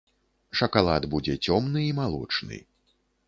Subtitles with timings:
[0.61, 2.57] Шакалад будзе цёмны і малочны.